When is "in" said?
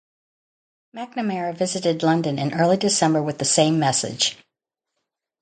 2.39-2.55